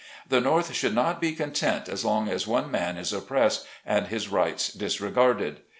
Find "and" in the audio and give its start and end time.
3.85-4.07